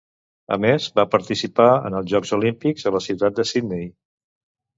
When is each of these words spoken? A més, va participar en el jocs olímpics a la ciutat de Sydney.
A 0.55 0.57
més, 0.61 0.87
va 0.99 1.03
participar 1.15 1.67
en 1.89 1.97
el 1.99 2.07
jocs 2.15 2.33
olímpics 2.39 2.89
a 2.89 2.95
la 2.97 3.03
ciutat 3.09 3.37
de 3.43 3.47
Sydney. 3.53 3.87